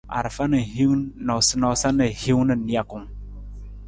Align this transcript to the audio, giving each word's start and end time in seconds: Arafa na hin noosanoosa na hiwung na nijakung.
Arafa 0.19 0.47
na 0.53 0.59
hin 0.69 0.95
noosanoosa 1.27 1.91
na 1.97 2.05
hiwung 2.21 2.47
na 2.47 2.55
nijakung. 2.55 3.07